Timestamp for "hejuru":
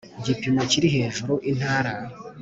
0.95-1.33